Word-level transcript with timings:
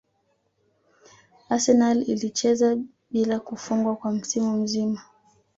Arsenal 1.49 2.01
ilicheza 2.05 2.77
bila 3.11 3.39
kufungwa 3.39 3.95
kwa 3.95 4.11
msimu 4.11 4.57
mzima 4.63 5.01